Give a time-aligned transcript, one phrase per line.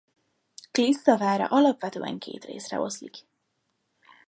[0.71, 3.23] Klissza vára alapvetően két részre oszlik.